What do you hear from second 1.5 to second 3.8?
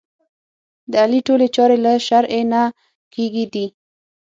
چارې له شرعې نه کېږي دي.